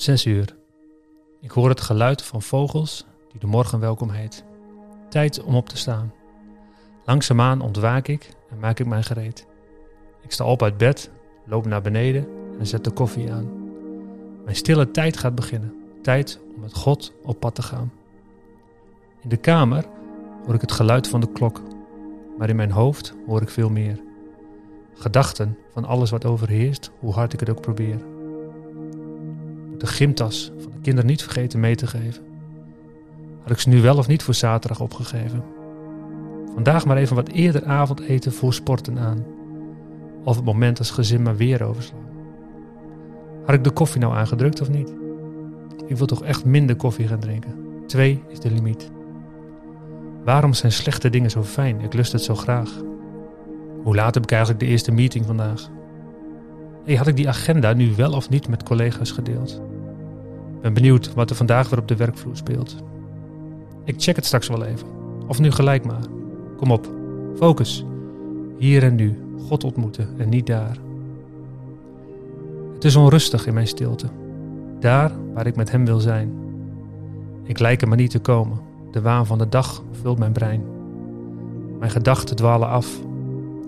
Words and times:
Zes 0.00 0.26
uur. 0.26 0.56
Ik 1.40 1.50
hoor 1.50 1.68
het 1.68 1.80
geluid 1.80 2.22
van 2.22 2.42
vogels 2.42 3.06
die 3.30 3.40
de 3.40 3.46
morgen 3.46 3.80
welkom 3.80 4.10
heet. 4.10 4.44
Tijd 5.08 5.42
om 5.42 5.54
op 5.54 5.68
te 5.68 5.76
staan. 5.76 6.12
Langzaamaan 7.04 7.60
ontwaak 7.60 8.08
ik 8.08 8.30
en 8.50 8.58
maak 8.58 8.78
ik 8.78 8.86
mij 8.86 9.02
gereed. 9.02 9.46
Ik 10.22 10.32
sta 10.32 10.44
op 10.44 10.62
uit 10.62 10.76
bed, 10.76 11.10
loop 11.46 11.66
naar 11.66 11.82
beneden 11.82 12.26
en 12.58 12.66
zet 12.66 12.84
de 12.84 12.90
koffie 12.90 13.32
aan. 13.32 13.48
Mijn 14.44 14.56
stille 14.56 14.90
tijd 14.90 15.16
gaat 15.16 15.34
beginnen. 15.34 15.74
Tijd 16.02 16.40
om 16.54 16.60
met 16.60 16.74
God 16.74 17.12
op 17.22 17.40
pad 17.40 17.54
te 17.54 17.62
gaan. 17.62 17.92
In 19.22 19.28
de 19.28 19.36
kamer 19.36 19.84
hoor 20.44 20.54
ik 20.54 20.60
het 20.60 20.72
geluid 20.72 21.08
van 21.08 21.20
de 21.20 21.32
klok, 21.32 21.62
maar 22.38 22.48
in 22.48 22.56
mijn 22.56 22.72
hoofd 22.72 23.14
hoor 23.26 23.42
ik 23.42 23.48
veel 23.48 23.70
meer. 23.70 24.00
Gedachten 24.94 25.58
van 25.72 25.84
alles 25.84 26.10
wat 26.10 26.24
overheerst, 26.24 26.90
hoe 26.98 27.12
hard 27.12 27.32
ik 27.32 27.40
het 27.40 27.50
ook 27.50 27.60
probeer. 27.60 28.18
De 29.80 29.86
gymtas 29.86 30.52
van 30.58 30.70
de 30.72 30.80
kinderen 30.82 31.10
niet 31.10 31.22
vergeten 31.22 31.60
mee 31.60 31.74
te 31.74 31.86
geven. 31.86 32.22
Had 33.42 33.50
ik 33.50 33.58
ze 33.58 33.68
nu 33.68 33.80
wel 33.80 33.96
of 33.96 34.06
niet 34.06 34.22
voor 34.22 34.34
zaterdag 34.34 34.80
opgegeven? 34.80 35.44
Vandaag 36.54 36.84
maar 36.84 36.96
even 36.96 37.16
wat 37.16 37.28
eerder 37.28 37.64
avondeten 37.64 38.32
voor 38.32 38.54
sporten 38.54 38.98
aan. 38.98 39.24
Of 40.24 40.36
het 40.36 40.44
moment 40.44 40.78
als 40.78 40.90
gezin 40.90 41.22
maar 41.22 41.36
weer 41.36 41.62
overslaan. 41.62 42.08
Had 43.44 43.54
ik 43.54 43.64
de 43.64 43.70
koffie 43.70 44.00
nou 44.00 44.14
aangedrukt 44.14 44.60
of 44.60 44.68
niet? 44.68 44.94
Ik 45.86 45.96
wil 45.96 46.06
toch 46.06 46.24
echt 46.24 46.44
minder 46.44 46.76
koffie 46.76 47.06
gaan 47.06 47.20
drinken. 47.20 47.54
Twee 47.86 48.22
is 48.28 48.40
de 48.40 48.50
limiet. 48.50 48.90
Waarom 50.24 50.54
zijn 50.54 50.72
slechte 50.72 51.10
dingen 51.10 51.30
zo 51.30 51.42
fijn? 51.42 51.80
Ik 51.80 51.94
lust 51.94 52.12
het 52.12 52.22
zo 52.22 52.34
graag. 52.34 52.70
Hoe 53.82 53.94
laat 53.94 54.14
heb 54.14 54.22
ik 54.22 54.30
eigenlijk 54.30 54.60
de 54.60 54.66
eerste 54.66 54.92
meeting 54.92 55.26
vandaag? 55.26 55.70
Hey, 56.90 56.98
had 56.98 57.08
ik 57.08 57.16
die 57.16 57.28
agenda 57.28 57.72
nu 57.72 57.94
wel 57.94 58.12
of 58.12 58.30
niet 58.30 58.48
met 58.48 58.62
collega's 58.62 59.10
gedeeld? 59.10 59.60
Ben 60.60 60.74
benieuwd 60.74 61.14
wat 61.14 61.30
er 61.30 61.36
vandaag 61.36 61.68
weer 61.68 61.78
op 61.78 61.88
de 61.88 61.96
werkvloer 61.96 62.36
speelt. 62.36 62.76
Ik 63.84 63.94
check 63.98 64.16
het 64.16 64.24
straks 64.24 64.48
wel 64.48 64.64
even. 64.64 64.86
Of 65.26 65.38
nu 65.38 65.50
gelijk 65.50 65.84
maar. 65.84 66.02
Kom 66.56 66.70
op, 66.70 66.88
focus. 67.36 67.84
Hier 68.58 68.82
en 68.82 68.94
nu, 68.94 69.18
God 69.48 69.64
ontmoeten 69.64 70.08
en 70.18 70.28
niet 70.28 70.46
daar. 70.46 70.76
Het 72.74 72.84
is 72.84 72.96
onrustig 72.96 73.46
in 73.46 73.54
mijn 73.54 73.66
stilte. 73.66 74.06
Daar 74.80 75.12
waar 75.34 75.46
ik 75.46 75.56
met 75.56 75.70
Hem 75.70 75.84
wil 75.84 76.00
zijn. 76.00 76.32
Ik 77.44 77.58
lijk 77.58 77.82
er 77.82 77.88
maar 77.88 77.96
niet 77.96 78.10
te 78.10 78.20
komen. 78.20 78.60
De 78.90 79.00
waan 79.00 79.26
van 79.26 79.38
de 79.38 79.48
dag 79.48 79.82
vult 80.02 80.18
mijn 80.18 80.32
brein. 80.32 80.64
Mijn 81.78 81.90
gedachten 81.90 82.36
dwalen 82.36 82.68
af. 82.68 83.00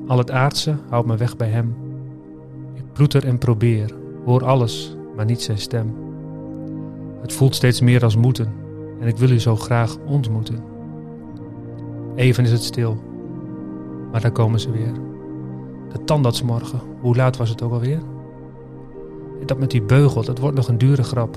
Al 0.06 0.18
het 0.18 0.30
aardse 0.30 0.76
houdt 0.88 1.06
me 1.06 1.16
weg 1.16 1.36
bij 1.36 1.48
Hem. 1.48 1.74
Ploeter 2.92 3.26
en 3.26 3.38
probeer, 3.38 3.94
hoor 4.24 4.44
alles, 4.44 4.96
maar 5.16 5.24
niet 5.24 5.42
zijn 5.42 5.58
stem. 5.58 5.94
Het 7.20 7.32
voelt 7.32 7.54
steeds 7.54 7.80
meer 7.80 8.04
als 8.04 8.16
moeten 8.16 8.52
en 9.00 9.08
ik 9.08 9.16
wil 9.16 9.30
u 9.30 9.40
zo 9.40 9.56
graag 9.56 9.96
ontmoeten. 10.06 10.58
Even 12.14 12.44
is 12.44 12.52
het 12.52 12.62
stil, 12.62 13.02
maar 14.10 14.20
daar 14.20 14.32
komen 14.32 14.60
ze 14.60 14.70
weer. 14.70 14.92
De 15.88 16.04
tandartsmorgen, 16.04 16.80
hoe 17.00 17.16
laat 17.16 17.36
was 17.36 17.48
het 17.48 17.62
ook 17.62 17.72
alweer? 17.72 18.00
Dat 19.46 19.58
met 19.58 19.70
die 19.70 19.82
beugel, 19.82 20.24
dat 20.24 20.38
wordt 20.38 20.56
nog 20.56 20.68
een 20.68 20.78
dure 20.78 21.02
grap. 21.02 21.36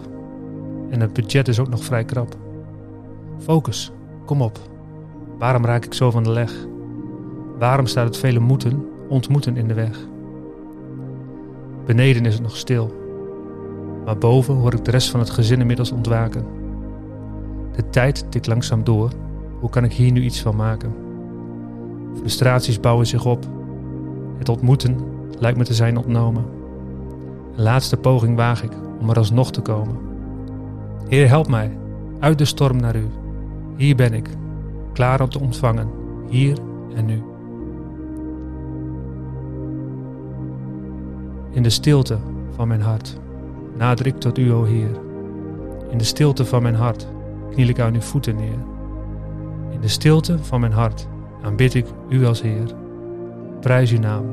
En 0.89 0.99
het 0.99 1.13
budget 1.13 1.47
is 1.47 1.59
ook 1.59 1.69
nog 1.69 1.83
vrij 1.83 2.05
krap. 2.05 2.35
Focus, 3.37 3.91
kom 4.25 4.41
op. 4.41 4.59
Waarom 5.37 5.65
raak 5.65 5.85
ik 5.85 5.93
zo 5.93 6.11
van 6.11 6.23
de 6.23 6.31
leg? 6.31 6.67
Waarom 7.59 7.85
staat 7.85 8.05
het 8.05 8.17
vele 8.17 8.39
moeten, 8.39 8.85
ontmoeten 9.09 9.57
in 9.57 9.67
de 9.67 9.73
weg? 9.73 10.07
Beneden 11.85 12.25
is 12.25 12.33
het 12.33 12.43
nog 12.43 12.57
stil. 12.57 13.03
Maar 14.05 14.17
boven 14.17 14.55
hoor 14.55 14.73
ik 14.73 14.85
de 14.85 14.91
rest 14.91 15.09
van 15.09 15.19
het 15.19 15.29
gezin 15.29 15.59
inmiddels 15.59 15.91
ontwaken. 15.91 16.45
De 17.75 17.89
tijd 17.89 18.31
tikt 18.31 18.47
langzaam 18.47 18.83
door. 18.83 19.09
Hoe 19.59 19.69
kan 19.69 19.83
ik 19.83 19.93
hier 19.93 20.11
nu 20.11 20.21
iets 20.21 20.41
van 20.41 20.55
maken? 20.55 20.93
Frustraties 22.15 22.79
bouwen 22.79 23.07
zich 23.07 23.25
op. 23.25 23.45
Het 24.37 24.49
ontmoeten 24.49 24.97
lijkt 25.39 25.57
me 25.57 25.63
te 25.63 25.73
zijn 25.73 25.97
ontnomen. 25.97 26.45
Een 27.55 27.63
laatste 27.63 27.97
poging 27.97 28.35
waag 28.35 28.63
ik 28.63 28.71
om 28.99 29.09
er 29.09 29.17
alsnog 29.17 29.51
te 29.51 29.61
komen. 29.61 29.97
Heer, 31.07 31.27
help 31.27 31.47
mij, 31.47 31.77
uit 32.19 32.37
de 32.37 32.45
storm 32.45 32.77
naar 32.77 32.95
u. 32.95 33.07
Hier 33.75 33.95
ben 33.95 34.13
ik, 34.13 34.29
klaar 34.93 35.21
om 35.21 35.29
te 35.29 35.39
ontvangen, 35.39 35.89
hier 36.29 36.57
en 36.95 37.05
nu. 37.05 37.34
In 41.55 41.63
de 41.63 41.69
stilte 41.69 42.17
van 42.55 42.67
mijn 42.67 42.81
hart 42.81 43.19
nader 43.77 44.07
ik 44.07 44.17
tot 44.17 44.37
u, 44.37 44.51
o 44.51 44.63
Heer. 44.63 44.99
In 45.89 45.97
de 45.97 46.03
stilte 46.03 46.45
van 46.45 46.61
mijn 46.61 46.75
hart 46.75 47.07
kniel 47.51 47.67
ik 47.67 47.79
aan 47.79 47.93
uw 47.93 48.01
voeten 48.01 48.35
neer. 48.35 48.59
In 49.71 49.81
de 49.81 49.87
stilte 49.87 50.43
van 50.43 50.59
mijn 50.59 50.71
hart 50.71 51.07
aanbid 51.41 51.73
ik 51.73 51.85
u 52.09 52.25
als 52.25 52.41
Heer. 52.41 52.75
Prijs 53.59 53.91
uw 53.91 53.99
naam, 53.99 54.25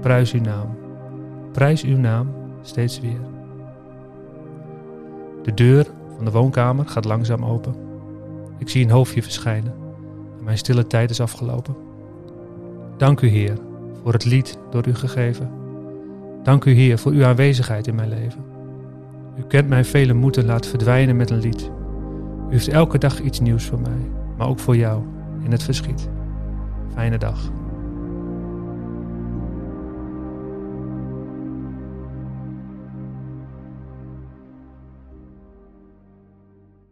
prijs 0.00 0.32
uw 0.32 0.40
naam, 0.40 0.76
prijs 1.52 1.82
uw 1.82 1.98
naam 1.98 2.28
steeds 2.62 3.00
weer. 3.00 3.20
De 5.42 5.54
deur 5.54 5.86
van 6.16 6.24
de 6.24 6.30
woonkamer 6.30 6.86
gaat 6.86 7.04
langzaam 7.04 7.44
open. 7.44 7.74
Ik 8.58 8.68
zie 8.68 8.84
een 8.84 8.90
hoofdje 8.90 9.22
verschijnen 9.22 9.74
en 10.38 10.44
mijn 10.44 10.58
stille 10.58 10.86
tijd 10.86 11.10
is 11.10 11.20
afgelopen. 11.20 11.76
Dank 12.96 13.20
u, 13.20 13.28
Heer, 13.28 13.58
voor 14.02 14.12
het 14.12 14.24
lied 14.24 14.58
door 14.70 14.88
u 14.88 14.94
gegeven. 14.94 15.59
Dank 16.42 16.64
u, 16.64 16.72
Heer, 16.72 16.98
voor 16.98 17.12
uw 17.12 17.24
aanwezigheid 17.24 17.86
in 17.86 17.94
mijn 17.94 18.08
leven. 18.08 18.44
U 19.38 19.42
kent 19.42 19.68
mijn 19.68 19.84
vele 19.84 20.12
moeten 20.12 20.44
laten 20.44 20.70
verdwijnen 20.70 21.16
met 21.16 21.30
een 21.30 21.40
lied. 21.40 21.70
U 22.48 22.52
heeft 22.52 22.68
elke 22.68 22.98
dag 22.98 23.20
iets 23.20 23.40
nieuws 23.40 23.64
voor 23.64 23.80
mij, 23.80 24.10
maar 24.36 24.48
ook 24.48 24.58
voor 24.58 24.76
jou 24.76 25.02
in 25.44 25.52
het 25.52 25.62
verschiet. 25.62 26.08
Fijne 26.94 27.18
dag. 27.18 27.50